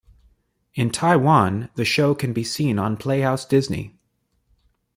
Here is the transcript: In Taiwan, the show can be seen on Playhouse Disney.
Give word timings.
In 0.73 0.89
Taiwan, 0.89 1.69
the 1.75 1.85
show 1.85 2.15
can 2.15 2.33
be 2.33 2.43
seen 2.43 2.79
on 2.79 2.97
Playhouse 2.97 3.45
Disney. 3.45 3.99